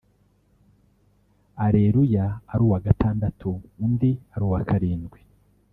Areruya 1.65 2.25
ari 2.51 2.61
uwa 2.67 2.79
gatandatu 2.87 3.49
undi 3.85 4.11
ari 4.33 4.43
uwa 4.47 4.59
karindwi 4.69 5.19